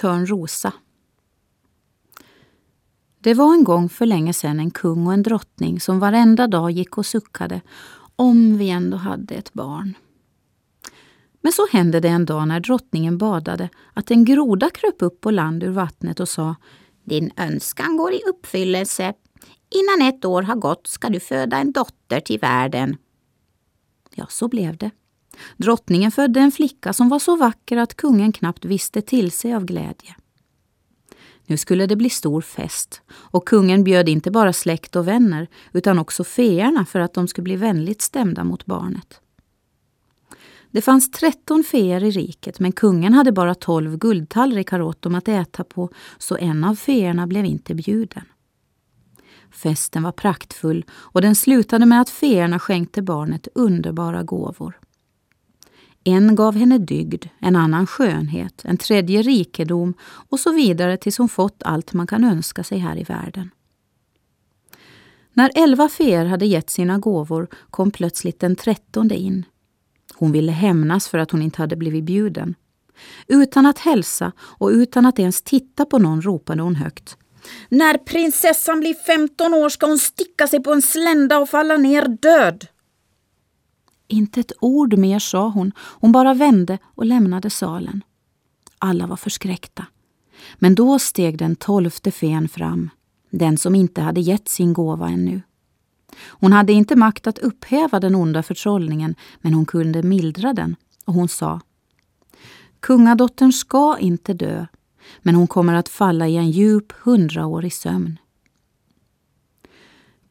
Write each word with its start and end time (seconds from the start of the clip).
Törnrosa 0.00 0.72
Det 3.18 3.34
var 3.34 3.54
en 3.54 3.64
gång 3.64 3.88
för 3.88 4.06
länge 4.06 4.32
sedan 4.32 4.60
en 4.60 4.70
kung 4.70 5.06
och 5.06 5.12
en 5.12 5.22
drottning 5.22 5.80
som 5.80 5.98
varenda 5.98 6.46
dag 6.46 6.70
gick 6.70 6.98
och 6.98 7.06
suckade 7.06 7.60
om 8.16 8.58
vi 8.58 8.70
ändå 8.70 8.96
hade 8.96 9.34
ett 9.34 9.52
barn. 9.52 9.94
Men 11.40 11.52
så 11.52 11.66
hände 11.72 12.00
det 12.00 12.08
en 12.08 12.26
dag 12.26 12.48
när 12.48 12.60
drottningen 12.60 13.18
badade 13.18 13.68
att 13.92 14.10
en 14.10 14.24
groda 14.24 14.70
kröp 14.70 15.02
upp 15.02 15.20
på 15.20 15.30
land 15.30 15.62
ur 15.62 15.70
vattnet 15.70 16.20
och 16.20 16.28
sa 16.28 16.56
Din 17.04 17.30
önskan 17.36 17.96
går 17.96 18.12
i 18.12 18.20
uppfyllelse. 18.28 19.14
Innan 19.70 20.08
ett 20.08 20.24
år 20.24 20.42
har 20.42 20.56
gått 20.56 20.86
ska 20.86 21.08
du 21.08 21.20
föda 21.20 21.56
en 21.56 21.72
dotter 21.72 22.20
till 22.20 22.40
världen. 22.40 22.96
Ja, 24.14 24.26
så 24.28 24.48
blev 24.48 24.76
det. 24.76 24.90
Drottningen 25.56 26.10
födde 26.10 26.40
en 26.40 26.52
flicka 26.52 26.92
som 26.92 27.08
var 27.08 27.18
så 27.18 27.36
vacker 27.36 27.76
att 27.76 27.94
kungen 27.94 28.32
knappt 28.32 28.64
visste 28.64 29.02
till 29.02 29.30
sig 29.30 29.54
av 29.54 29.64
glädje. 29.64 30.14
Nu 31.46 31.56
skulle 31.56 31.86
det 31.86 31.96
bli 31.96 32.10
stor 32.10 32.40
fest 32.40 33.02
och 33.12 33.48
kungen 33.48 33.84
bjöd 33.84 34.08
inte 34.08 34.30
bara 34.30 34.52
släkt 34.52 34.96
och 34.96 35.08
vänner 35.08 35.48
utan 35.72 35.98
också 35.98 36.24
feerna 36.24 36.84
för 36.86 37.00
att 37.00 37.14
de 37.14 37.28
skulle 37.28 37.42
bli 37.42 37.56
vänligt 37.56 38.02
stämda 38.02 38.44
mot 38.44 38.66
barnet. 38.66 39.20
Det 40.70 40.82
fanns 40.82 41.10
tretton 41.10 41.64
feer 41.64 42.04
i 42.04 42.10
riket 42.10 42.60
men 42.60 42.72
kungen 42.72 43.12
hade 43.14 43.32
bara 43.32 43.54
tolv 43.54 43.98
guldtallrikar 43.98 44.80
åt 44.80 45.02
dem 45.02 45.14
att 45.14 45.28
äta 45.28 45.64
på 45.64 45.90
så 46.18 46.36
en 46.36 46.64
av 46.64 46.74
feerna 46.74 47.26
blev 47.26 47.44
inte 47.44 47.74
bjuden. 47.74 48.24
Festen 49.50 50.02
var 50.02 50.12
praktfull 50.12 50.84
och 50.90 51.20
den 51.20 51.34
slutade 51.34 51.86
med 51.86 52.00
att 52.00 52.10
feerna 52.10 52.58
skänkte 52.58 53.02
barnet 53.02 53.48
underbara 53.54 54.22
gåvor. 54.22 54.78
En 56.04 56.36
gav 56.36 56.56
henne 56.56 56.78
dygd, 56.78 57.24
en 57.38 57.56
annan 57.56 57.86
skönhet, 57.86 58.62
en 58.64 58.76
tredje 58.76 59.22
rikedom 59.22 59.94
och 60.02 60.40
så 60.40 60.52
vidare 60.52 60.96
tills 60.96 61.18
hon 61.18 61.28
fått 61.28 61.62
allt 61.64 61.92
man 61.92 62.06
kan 62.06 62.24
önska 62.24 62.64
sig 62.64 62.78
här 62.78 62.98
i 62.98 63.04
världen. 63.04 63.50
När 65.32 65.50
elva 65.54 65.88
feer 65.88 66.24
hade 66.24 66.46
gett 66.46 66.70
sina 66.70 66.98
gåvor 66.98 67.48
kom 67.70 67.90
plötsligt 67.90 68.40
den 68.40 68.56
trettonde 68.56 69.16
in. 69.16 69.44
Hon 70.14 70.32
ville 70.32 70.52
hämnas 70.52 71.08
för 71.08 71.18
att 71.18 71.30
hon 71.30 71.42
inte 71.42 71.62
hade 71.62 71.76
blivit 71.76 72.04
bjuden. 72.04 72.54
Utan 73.26 73.66
att 73.66 73.78
hälsa 73.78 74.32
och 74.38 74.68
utan 74.68 75.06
att 75.06 75.18
ens 75.18 75.42
titta 75.42 75.84
på 75.84 75.98
någon 75.98 76.22
ropade 76.22 76.62
hon 76.62 76.76
högt. 76.76 77.16
När 77.68 77.98
prinsessan 77.98 78.80
blir 78.80 78.94
15 78.94 79.54
år 79.54 79.68
ska 79.68 79.86
hon 79.86 79.98
sticka 79.98 80.46
sig 80.46 80.62
på 80.62 80.72
en 80.72 80.82
slända 80.82 81.38
och 81.38 81.48
falla 81.48 81.76
ner 81.76 82.08
död. 82.08 82.66
Inte 84.14 84.40
ett 84.40 84.52
ord 84.60 84.98
mer 84.98 85.18
sa 85.18 85.48
hon. 85.48 85.72
Hon 85.78 86.12
bara 86.12 86.34
vände 86.34 86.78
och 86.84 87.06
lämnade 87.06 87.50
salen. 87.50 88.04
Alla 88.78 89.06
var 89.06 89.16
förskräckta. 89.16 89.86
Men 90.58 90.74
då 90.74 90.98
steg 90.98 91.38
den 91.38 91.56
tolfte 91.56 92.10
fen 92.10 92.48
fram, 92.48 92.90
den 93.30 93.58
som 93.58 93.74
inte 93.74 94.00
hade 94.00 94.20
gett 94.20 94.48
sin 94.48 94.72
gåva 94.72 95.08
ännu. 95.08 95.42
Hon 96.16 96.52
hade 96.52 96.72
inte 96.72 96.96
makt 96.96 97.26
att 97.26 97.38
upphäva 97.38 98.00
den 98.00 98.14
onda 98.14 98.42
förtrollningen, 98.42 99.14
men 99.40 99.54
hon 99.54 99.66
kunde 99.66 100.02
mildra 100.02 100.52
den 100.52 100.76
och 101.04 101.14
hon 101.14 101.28
sa 101.28 101.60
Kungadottern 102.80 103.52
ska 103.52 103.98
inte 103.98 104.34
dö, 104.34 104.66
men 105.22 105.34
hon 105.34 105.46
kommer 105.46 105.74
att 105.74 105.88
falla 105.88 106.28
i 106.28 106.36
en 106.36 106.50
djup 106.50 106.92
hundraårig 106.92 107.72
sömn. 107.72 108.18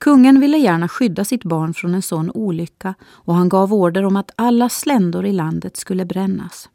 Kungen 0.03 0.39
ville 0.39 0.57
gärna 0.57 0.87
skydda 0.87 1.25
sitt 1.25 1.43
barn 1.43 1.73
från 1.73 1.95
en 1.95 2.01
sån 2.01 2.31
olycka 2.31 2.93
och 3.03 3.35
han 3.35 3.49
gav 3.49 3.73
order 3.73 4.05
om 4.05 4.15
att 4.15 4.31
alla 4.35 4.69
sländor 4.69 5.25
i 5.25 5.33
landet 5.33 5.77
skulle 5.77 6.05
brännas. 6.05 6.69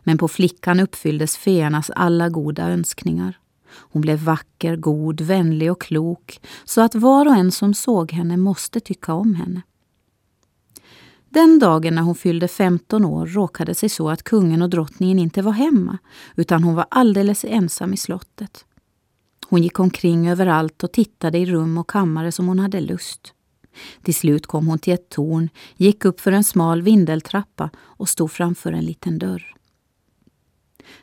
Men 0.00 0.18
på 0.18 0.28
flickan 0.28 0.80
uppfylldes 0.80 1.36
feernas 1.36 1.90
alla 1.90 2.28
goda 2.28 2.68
önskningar. 2.68 3.38
Hon 3.68 4.02
blev 4.02 4.18
vacker, 4.18 4.76
god, 4.76 5.20
vänlig 5.20 5.72
och 5.72 5.80
klok 5.80 6.40
så 6.64 6.80
att 6.80 6.94
var 6.94 7.26
och 7.26 7.34
en 7.34 7.52
som 7.52 7.74
såg 7.74 8.12
henne 8.12 8.36
måste 8.36 8.80
tycka 8.80 9.14
om 9.14 9.34
henne. 9.34 9.62
Den 11.28 11.58
dagen 11.58 11.94
när 11.94 12.02
hon 12.02 12.14
fyllde 12.14 12.48
15 12.48 13.04
år 13.04 13.26
råkade 13.26 13.74
sig 13.74 13.88
så 13.88 14.10
att 14.10 14.22
kungen 14.22 14.62
och 14.62 14.70
drottningen 14.70 15.18
inte 15.18 15.42
var 15.42 15.52
hemma 15.52 15.98
utan 16.36 16.64
hon 16.64 16.74
var 16.74 16.86
alldeles 16.90 17.44
ensam 17.44 17.92
i 17.92 17.96
slottet. 17.96 18.64
Hon 19.48 19.62
gick 19.62 19.80
omkring 19.80 20.28
överallt 20.28 20.84
och 20.84 20.92
tittade 20.92 21.38
i 21.38 21.46
rum 21.46 21.78
och 21.78 21.90
kammare 21.90 22.32
som 22.32 22.48
hon 22.48 22.58
hade 22.58 22.80
lust. 22.80 23.32
Till 24.02 24.14
slut 24.14 24.46
kom 24.46 24.66
hon 24.66 24.78
till 24.78 24.92
ett 24.92 25.08
torn, 25.08 25.48
gick 25.76 26.04
upp 26.04 26.20
för 26.20 26.32
en 26.32 26.44
smal 26.44 26.82
vindeltrappa 26.82 27.70
och 27.78 28.08
stod 28.08 28.30
framför 28.30 28.72
en 28.72 28.84
liten 28.84 29.18
dörr. 29.18 29.56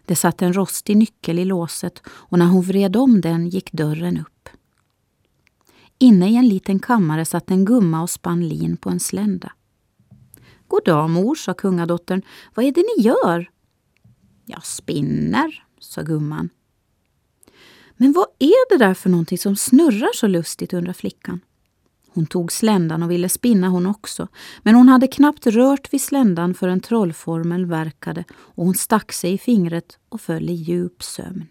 Det 0.06 0.16
satt 0.16 0.42
en 0.42 0.54
rostig 0.54 0.98
nyckel 0.98 1.40
i 1.40 1.46
låset 1.46 2.02
och 2.08 2.40
när 2.40 2.46
hon 2.46 2.62
vred 2.62 2.96
om 2.96 3.22
den 3.22 3.50
gick 3.50 3.72
dörren 3.72 4.18
upp. 4.18 4.50
Inne 5.98 6.32
i 6.32 6.36
en 6.36 6.48
liten 6.48 6.80
kammare 6.80 7.26
satt 7.26 7.52
en 7.52 7.66
gumma 7.66 8.02
och 8.02 8.10
spann 8.10 8.48
lin 8.48 8.78
på 8.78 8.90
en 8.90 9.00
slända. 9.00 9.52
God 10.68 10.86
dag 10.86 11.10
mor, 11.10 11.36
sa 11.36 11.54
kungadottern. 11.54 12.22
Vad 12.54 12.66
är 12.66 12.72
det 12.72 12.86
ni 12.98 13.04
gör? 13.04 13.50
Jag 14.46 14.66
spinner, 14.66 15.66
sa 15.80 16.02
gumman. 16.02 16.50
Men 18.04 18.14
vad 18.14 18.28
är 18.40 18.70
det 18.70 18.86
där 18.86 18.94
för 18.94 19.10
någonting 19.10 19.38
som 19.38 19.56
snurrar 19.56 20.10
så 20.14 20.28
lustigt, 20.28 20.74
undrar 20.74 20.94
flickan. 20.94 21.40
Hon 22.08 22.26
tog 22.26 22.52
sländan 22.52 23.04
och 23.04 23.12
ville 23.12 23.30
spinna 23.30 23.68
hon 23.68 23.86
också, 23.86 24.28
men 24.64 24.76
hon 24.76 24.90
hade 24.90 25.08
knappt 25.08 25.48
rört 25.48 25.94
vid 25.94 26.02
sländan 26.02 26.54
förrän 26.54 26.80
trollformeln 26.80 27.70
verkade 27.70 28.24
och 28.32 28.66
hon 28.66 28.74
stack 28.74 29.12
sig 29.12 29.34
i 29.34 29.38
fingret 29.38 29.98
och 30.10 30.22
föll 30.22 30.50
i 30.50 30.54
djup 30.54 31.04
sömn. 31.04 31.46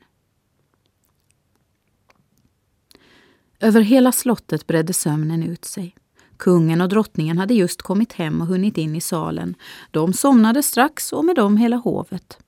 Över 3.60 3.80
hela 3.80 4.12
slottet 4.12 4.66
bredde 4.66 4.92
sömnen 4.92 5.42
ut 5.42 5.64
sig. 5.64 5.94
Kungen 6.36 6.80
och 6.80 6.88
drottningen 6.88 7.38
hade 7.38 7.54
just 7.54 7.82
kommit 7.82 8.12
hem 8.12 8.40
och 8.40 8.46
hunnit 8.46 8.78
in 8.78 8.96
i 8.96 9.00
salen. 9.00 9.54
De 9.90 10.12
somnade 10.12 10.62
strax 10.62 11.12
och 11.12 11.24
med 11.24 11.36
dem 11.36 11.56
hela 11.56 11.76
hovet. 11.76 12.38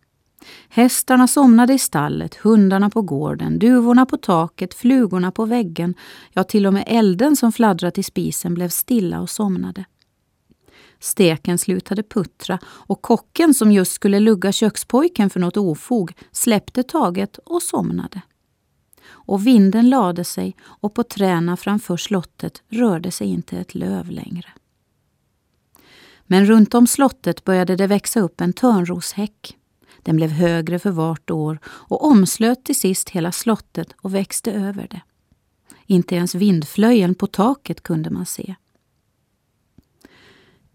Hästarna 0.69 1.28
somnade 1.28 1.72
i 1.75 1.78
stallet, 1.78 2.34
hundarna 2.34 2.91
på 2.91 3.03
gården, 3.03 3.59
duvorna 3.59 4.06
på 4.06 4.16
taket, 4.16 4.75
flugorna 4.75 5.31
på 5.31 5.44
väggen. 5.44 5.94
Ja, 6.32 6.44
till 6.44 6.66
och 6.66 6.72
med 6.72 6.84
elden 6.87 7.37
som 7.37 7.53
fladdrat 7.53 7.99
i 7.99 8.03
spisen 8.03 8.54
blev 8.54 8.69
stilla 8.69 9.21
och 9.21 9.31
somnade. 9.31 9.84
Steken 10.99 11.59
slutade 11.59 12.03
puttra 12.03 12.59
och 12.65 13.03
kocken 13.03 13.54
som 13.54 13.72
just 13.72 13.93
skulle 13.93 14.21
lugga 14.21 14.53
kökspojken 14.53 15.31
för 15.31 15.41
något 15.41 15.56
ofog 15.56 16.12
släppte 16.33 16.83
taget 16.83 17.38
och 17.38 17.62
somnade. 17.62 18.21
Och 19.06 19.47
vinden 19.47 19.91
lade 19.91 20.25
sig 20.25 20.56
och 20.62 20.94
på 20.94 21.03
träna 21.03 21.56
framför 21.56 21.97
slottet 21.97 22.62
rörde 22.69 23.10
sig 23.10 23.27
inte 23.27 23.59
ett 23.59 23.75
löv 23.75 24.10
längre. 24.10 24.49
Men 26.27 26.47
runt 26.47 26.75
om 26.75 26.87
slottet 26.87 27.44
började 27.44 27.77
det 27.77 27.87
växa 27.87 28.21
upp 28.21 28.41
en 28.41 28.53
törnroshäck 28.53 29.56
den 30.04 30.16
blev 30.16 30.31
högre 30.31 30.78
för 30.78 30.91
vart 30.91 31.31
år 31.31 31.59
och 31.66 32.04
omslöt 32.04 32.65
till 32.65 32.78
sist 32.78 33.10
hela 33.10 33.32
slottet 33.32 33.94
och 33.97 34.15
växte 34.15 34.53
över 34.53 34.88
det. 34.91 35.00
Inte 35.87 36.15
ens 36.15 36.34
vindflöjen 36.34 37.15
på 37.15 37.26
taket 37.26 37.82
kunde 37.82 38.10
man 38.10 38.26
se. 38.26 38.54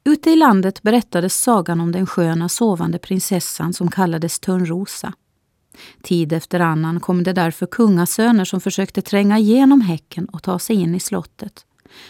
Ute 0.03 0.31
i 0.31 0.35
landet 0.35 0.81
berättades 0.81 1.41
sagan 1.41 1.81
om 1.81 1.91
den 1.91 2.05
sköna 2.05 2.49
sovande 2.49 2.97
prinsessan 2.97 3.73
som 3.73 3.91
kallades 3.91 4.39
Törnrosa. 4.39 5.13
Tid 6.01 6.33
efter 6.33 6.59
annan 6.59 6.99
kom 6.99 7.23
det 7.23 7.33
därför 7.33 7.65
kungasöner 7.65 8.45
som 8.45 8.61
försökte 8.61 9.01
tränga 9.01 9.39
igenom 9.39 9.81
häcken 9.81 10.25
och 10.25 10.43
ta 10.43 10.59
sig 10.59 10.75
in 10.75 10.95
i 10.95 10.99
slottet. 10.99 11.65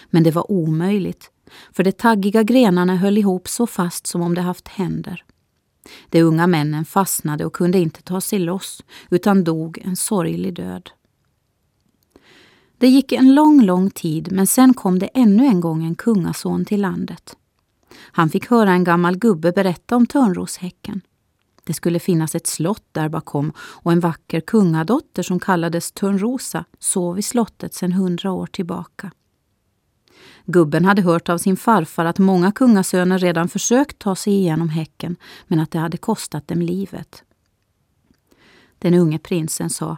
Men 0.09 0.23
det 0.23 0.31
var 0.31 0.51
omöjligt, 0.51 1.31
för 1.71 1.83
de 1.83 1.91
taggiga 1.91 2.43
grenarna 2.43 2.95
höll 2.95 3.17
ihop 3.17 3.47
så 3.47 3.67
fast 3.67 4.07
som 4.07 4.21
om 4.21 4.35
de 4.35 4.41
haft 4.41 4.67
händer. 4.67 5.23
De 6.09 6.23
unga 6.23 6.47
männen 6.47 6.85
fastnade 6.85 7.45
och 7.45 7.53
kunde 7.53 7.79
inte 7.79 8.01
ta 8.01 8.21
sig 8.21 8.39
loss 8.39 8.83
utan 9.09 9.43
dog 9.43 9.77
en 9.85 9.95
sorglig 9.95 10.53
död. 10.53 10.89
Det 12.77 12.87
gick 12.87 13.11
en 13.11 13.35
lång, 13.35 13.61
lång 13.61 13.89
tid 13.89 14.31
men 14.31 14.47
sen 14.47 14.73
kom 14.73 14.99
det 14.99 15.09
ännu 15.13 15.45
en 15.45 15.61
gång 15.61 15.85
en 15.85 15.95
kungason 15.95 16.65
till 16.65 16.81
landet. 16.81 17.35
Han 17.97 18.29
fick 18.29 18.49
höra 18.49 18.71
en 18.71 18.83
gammal 18.83 19.17
gubbe 19.17 19.51
berätta 19.51 19.95
om 19.95 20.07
Törnroshäcken. 20.07 21.01
Det 21.63 21.73
skulle 21.73 21.99
finnas 21.99 22.35
ett 22.35 22.47
slott 22.47 22.85
där 22.91 23.09
bakom 23.09 23.53
och 23.59 23.91
en 23.91 23.99
vacker 23.99 24.39
kungadotter 24.39 25.23
som 25.23 25.39
kallades 25.39 25.91
Törnrosa 25.91 26.65
sov 26.79 27.19
i 27.19 27.21
slottet 27.21 27.73
sedan 27.73 27.91
hundra 27.91 28.31
år 28.31 28.45
tillbaka. 28.45 29.11
Gubben 30.51 30.85
hade 30.85 31.01
hört 31.01 31.29
av 31.29 31.37
sin 31.37 31.57
farfar 31.57 32.05
att 32.05 32.19
många 32.19 32.51
kungasöner 32.51 33.19
redan 33.19 33.49
försökt 33.49 33.99
ta 33.99 34.15
sig 34.15 34.33
igenom 34.33 34.69
häcken, 34.69 35.15
men 35.47 35.59
att 35.59 35.71
det 35.71 35.79
hade 35.79 35.97
kostat 35.97 36.47
dem 36.47 36.61
livet. 36.61 37.23
Den 38.79 38.93
unge 38.93 39.19
prinsen 39.19 39.69
sa, 39.69 39.97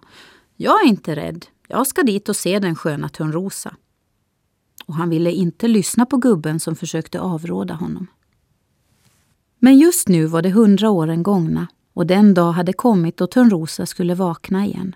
jag 0.55 0.83
är 0.83 0.87
inte 0.87 1.15
rädd, 1.15 1.45
jag 1.67 1.87
ska 1.87 2.03
dit 2.03 2.29
och 2.29 2.35
se 2.35 2.59
den 2.59 2.75
sköna 2.75 3.09
Törnrosa. 3.09 3.75
Och 4.85 4.95
han 4.95 5.09
ville 5.09 5.31
inte 5.31 5.67
lyssna 5.67 6.05
på 6.05 6.17
gubben 6.17 6.59
som 6.59 6.75
försökte 6.75 7.19
avråda 7.19 7.73
honom. 7.73 8.07
Men 9.59 9.77
just 9.77 10.07
nu 10.07 10.25
var 10.25 10.41
det 10.41 10.51
hundra 10.51 10.89
åren 10.89 11.23
gångna 11.23 11.67
och 11.93 12.07
den 12.07 12.33
dag 12.33 12.51
hade 12.51 12.73
kommit 12.73 13.17
då 13.17 13.27
Törnrosa 13.27 13.85
skulle 13.85 14.15
vakna 14.15 14.65
igen. 14.65 14.95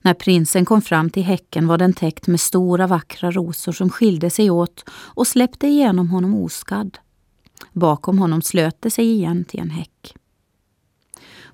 När 0.00 0.14
prinsen 0.14 0.64
kom 0.64 0.82
fram 0.82 1.10
till 1.10 1.22
häcken 1.22 1.66
var 1.66 1.78
den 1.78 1.92
täckt 1.92 2.26
med 2.26 2.40
stora 2.40 2.86
vackra 2.86 3.30
rosor 3.30 3.72
som 3.72 3.90
skilde 3.90 4.30
sig 4.30 4.50
åt 4.50 4.84
och 4.90 5.26
släppte 5.26 5.66
igenom 5.66 6.10
honom 6.10 6.34
oskadd. 6.34 6.98
Bakom 7.72 8.18
honom 8.18 8.42
slöt 8.42 8.76
det 8.82 8.90
sig 8.90 9.12
igen 9.12 9.44
till 9.44 9.60
en 9.60 9.70
häck. 9.70 10.14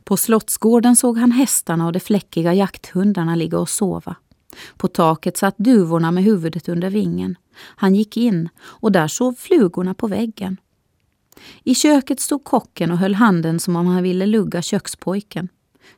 På 0.04 0.16
slottsgården 0.16 0.96
såg 0.96 1.18
han 1.18 1.32
hästarna 1.32 1.86
och 1.86 1.92
de 1.92 2.00
fläckiga 2.00 2.54
jakthundarna 2.54 3.34
ligga 3.34 3.58
och 3.58 3.68
sova. 3.68 4.16
På 4.76 4.88
taket 4.88 5.36
satt 5.36 5.58
duvorna 5.58 6.10
med 6.10 6.24
huvudet 6.24 6.68
under 6.68 6.90
vingen. 6.90 7.36
Han 7.58 7.94
gick 7.94 8.16
in 8.16 8.48
och 8.58 8.92
där 8.92 9.08
sov 9.08 9.34
flugorna 9.38 9.94
på 9.94 10.06
väggen. 10.06 10.56
I 11.64 11.74
köket 11.74 12.20
stod 12.20 12.44
kocken 12.44 12.90
och 12.90 12.98
höll 12.98 13.14
handen 13.14 13.60
som 13.60 13.76
om 13.76 13.86
han 13.86 14.02
ville 14.02 14.26
lugga 14.26 14.62
kökspojken. 14.62 15.48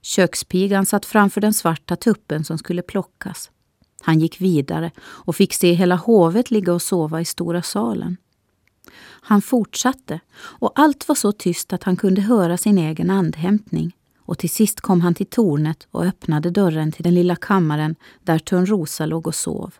Kökspigan 0.02 0.86
satt 0.86 1.06
framför 1.06 1.40
den 1.40 1.54
svarta 1.54 1.96
tuppen 1.96 2.44
som 2.44 2.58
skulle 2.58 2.82
plockas. 2.82 3.50
Han 4.02 4.20
gick 4.20 4.40
vidare 4.40 4.90
och 5.00 5.36
fick 5.36 5.54
se 5.54 5.72
hela 5.72 5.96
hovet 5.96 6.50
ligga 6.50 6.72
och 6.72 6.82
sova 6.82 7.20
i 7.20 7.24
stora 7.24 7.62
salen. 7.62 8.16
Han 9.00 9.42
fortsatte 9.42 10.20
och 10.38 10.72
allt 10.74 11.08
var 11.08 11.14
så 11.14 11.32
tyst 11.32 11.72
att 11.72 11.82
han 11.82 11.96
kunde 11.96 12.20
höra 12.20 12.56
sin 12.56 12.78
egen 12.78 13.10
andhämtning. 13.10 13.96
Och 14.18 14.38
till 14.38 14.50
sist 14.50 14.80
kom 14.80 15.00
han 15.00 15.14
till 15.14 15.26
tornet 15.26 15.86
och 15.90 16.04
öppnade 16.04 16.50
dörren 16.50 16.92
till 16.92 17.04
den 17.04 17.14
lilla 17.14 17.36
kammaren 17.36 17.96
där 18.22 18.38
Törnrosa 18.38 19.06
låg 19.06 19.26
och 19.26 19.34
sov. 19.34 19.74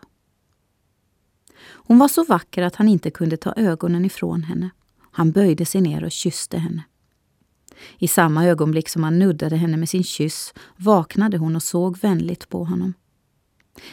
Hon 1.60 1.98
var 1.98 2.08
så 2.08 2.24
vacker 2.24 2.62
att 2.62 2.76
han 2.76 2.88
inte 2.88 3.10
kunde 3.10 3.36
ta 3.36 3.52
ögonen 3.56 4.04
ifrån 4.04 4.42
henne. 4.42 4.70
Han 5.10 5.32
böjde 5.32 5.66
sig 5.66 5.80
ner 5.80 6.04
och 6.04 6.12
kysste 6.12 6.58
henne. 6.58 6.82
I 7.98 8.08
samma 8.08 8.46
ögonblick 8.46 8.88
som 8.88 9.04
han 9.04 9.18
nuddade 9.18 9.56
henne 9.56 9.76
med 9.76 9.88
sin 9.88 10.04
kyss 10.04 10.54
vaknade 10.76 11.38
hon 11.38 11.56
och 11.56 11.62
såg 11.62 11.98
vänligt 11.98 12.48
på 12.48 12.64
honom. 12.64 12.94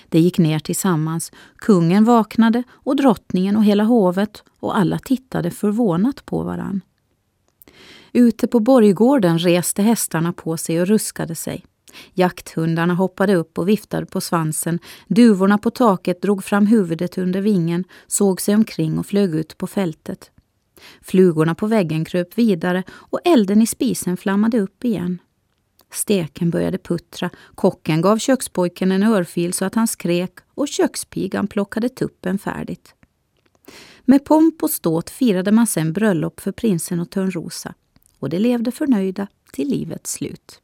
De 0.10 0.20
gick 0.20 0.38
ner 0.38 0.60
tillsammans. 0.60 1.32
Kungen 1.56 2.04
vaknade 2.06 2.64
och 2.70 2.96
drottningen 2.96 3.58
och 3.58 3.64
hela 3.64 3.84
hovet 3.84 4.44
och 4.60 4.78
alla 4.78 5.00
tittade 5.00 5.52
förvånat 5.52 6.26
på 6.26 6.44
varann. 6.44 6.82
Ute 8.14 8.48
på 8.48 8.60
borggården 8.60 9.40
reste 9.40 9.82
hästarna 9.82 10.34
på 10.34 10.58
sig 10.58 10.82
och 10.82 10.88
ruskade 10.88 11.36
sig. 11.36 11.66
Jakthundarna 12.14 12.94
hoppade 12.94 13.36
upp 13.36 13.58
och 13.58 13.70
viftade 13.70 14.06
på 14.06 14.22
svansen. 14.22 14.80
Duvorna 15.08 15.58
på 15.58 15.70
taket 15.70 16.22
drog 16.22 16.44
fram 16.44 16.68
huvudet 16.68 17.18
under 17.18 17.42
vingen, 17.42 17.84
såg 18.08 18.42
sig 18.42 18.56
omkring 18.56 19.00
och 19.00 19.06
flög 19.06 19.36
ut 19.36 19.58
på 19.58 19.68
fältet. 19.68 20.32
Flugorna 21.02 21.56
på 21.56 21.68
väggen 21.68 22.06
kröp 22.06 22.38
vidare 22.38 22.84
och 22.92 23.20
elden 23.26 23.62
i 23.62 23.68
spisen 23.68 24.18
flammade 24.18 24.60
upp 24.60 24.86
igen. 24.86 25.20
Steken 25.92 26.50
började 26.50 26.78
puttra, 26.78 27.30
kocken 27.56 28.02
gav 28.02 28.18
kökspojken 28.18 28.92
en 28.92 29.04
örfil 29.04 29.54
så 29.54 29.66
att 29.66 29.76
han 29.76 29.88
skrek 29.88 30.32
och 30.54 30.68
kökspigan 30.68 31.48
plockade 31.48 31.90
tuppen 31.90 32.40
färdigt. 32.40 32.94
Med 34.02 34.26
pomp 34.26 34.64
och 34.64 34.70
ståt 34.70 35.10
firade 35.10 35.52
man 35.52 35.68
sedan 35.68 35.94
bröllop 35.94 36.40
för 36.40 36.52
prinsen 36.52 37.00
och 37.00 37.10
Törnrosa 37.10 37.74
och 38.20 38.30
de 38.30 38.40
levde 38.40 38.72
förnöjda 38.72 39.28
till 39.52 39.68
livets 39.68 40.12
slut. 40.12 40.62